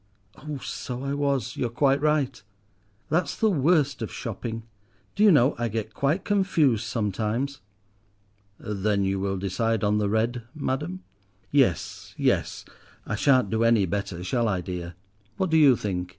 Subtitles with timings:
[0.35, 2.41] "Oh, so I was, you're quite right.
[3.09, 4.63] That's the worst of shopping.
[5.15, 7.61] Do you know I get quite confused sometimes."
[8.59, 11.03] "Then you will decide on the red, madam?"
[11.51, 12.65] "Yes—yes,
[13.05, 14.95] I shan't do any better, shall I, dear?
[15.37, 16.09] What do you think?